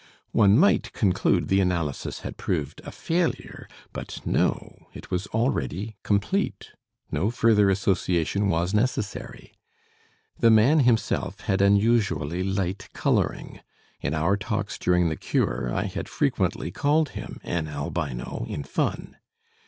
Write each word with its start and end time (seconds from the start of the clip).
One 0.31 0.57
might 0.57 0.93
conclude 0.93 1.47
the 1.47 1.61
analysis 1.61 2.21
had 2.21 2.35
proved 2.35 2.81
a 2.83 2.91
failure; 2.91 3.67
but 3.93 4.25
no 4.25 4.87
it 4.95 5.11
was 5.11 5.27
already 5.27 5.95
complete; 6.01 6.71
no 7.11 7.29
further 7.29 7.69
association 7.69 8.49
was 8.49 8.73
necessary. 8.73 9.53
The 10.39 10.49
man 10.49 10.79
himself 10.79 11.41
had 11.41 11.61
unusually 11.61 12.41
light 12.41 12.89
coloring. 12.93 13.59
In 14.01 14.15
our 14.15 14.37
talks 14.37 14.79
during 14.79 15.09
the 15.09 15.15
cure 15.15 15.71
I 15.71 15.83
had 15.83 16.09
frequently 16.09 16.71
called 16.71 17.09
him 17.09 17.37
an 17.43 17.67
albino 17.67 18.47
in 18.49 18.63
fun. 18.63 19.17